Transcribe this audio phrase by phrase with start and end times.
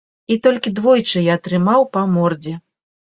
[0.35, 2.55] І толькі двойчы я атрымаў па мордзе.